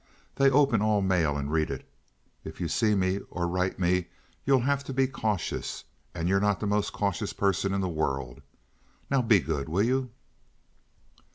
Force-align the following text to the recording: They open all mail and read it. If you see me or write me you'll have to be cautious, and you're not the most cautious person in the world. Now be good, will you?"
They 0.33 0.49
open 0.49 0.81
all 0.81 1.01
mail 1.01 1.37
and 1.37 1.51
read 1.51 1.69
it. 1.69 1.87
If 2.43 2.59
you 2.59 2.67
see 2.67 2.95
me 2.95 3.19
or 3.29 3.47
write 3.47 3.77
me 3.77 4.07
you'll 4.45 4.61
have 4.61 4.83
to 4.85 4.93
be 4.93 5.05
cautious, 5.05 5.83
and 6.15 6.27
you're 6.27 6.39
not 6.39 6.59
the 6.59 6.65
most 6.65 6.91
cautious 6.91 7.33
person 7.33 7.71
in 7.71 7.81
the 7.81 7.87
world. 7.87 8.41
Now 9.11 9.21
be 9.21 9.39
good, 9.39 9.69
will 9.69 9.83
you?" 9.83 10.09